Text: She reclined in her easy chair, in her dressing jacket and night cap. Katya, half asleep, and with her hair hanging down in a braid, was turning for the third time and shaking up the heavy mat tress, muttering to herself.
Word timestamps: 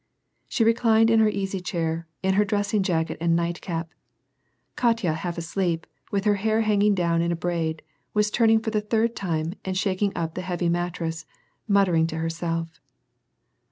She 0.47 0.63
reclined 0.63 1.11
in 1.11 1.19
her 1.19 1.29
easy 1.29 1.59
chair, 1.61 2.07
in 2.23 2.33
her 2.33 2.43
dressing 2.43 2.81
jacket 2.81 3.19
and 3.21 3.35
night 3.35 3.61
cap. 3.61 3.91
Katya, 4.75 5.13
half 5.13 5.37
asleep, 5.37 5.85
and 5.85 6.11
with 6.11 6.23
her 6.25 6.37
hair 6.41 6.61
hanging 6.61 6.95
down 6.95 7.21
in 7.21 7.31
a 7.31 7.35
braid, 7.35 7.83
was 8.11 8.31
turning 8.31 8.59
for 8.61 8.71
the 8.71 8.81
third 8.81 9.15
time 9.15 9.53
and 9.63 9.77
shaking 9.77 10.11
up 10.15 10.33
the 10.33 10.41
heavy 10.41 10.69
mat 10.69 10.95
tress, 10.95 11.27
muttering 11.67 12.07
to 12.07 12.17
herself. 12.17 12.79